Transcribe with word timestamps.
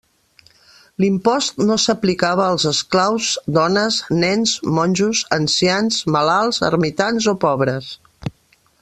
L'impost 1.03 1.59
no 1.65 1.75
s'aplicava 1.83 2.47
als 2.53 2.65
esclaus, 2.71 3.27
dones, 3.59 3.99
nens, 4.25 4.55
monjos, 4.79 5.23
ancians, 5.41 6.01
malalts, 6.17 6.63
ermitans 6.71 7.33
o 7.35 7.39
pobres. 7.49 7.93